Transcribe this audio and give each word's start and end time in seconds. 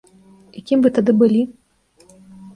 І 0.59 0.63
кім 0.71 0.79
вы 0.85 0.89
тады 0.97 1.11
былі? 1.21 1.43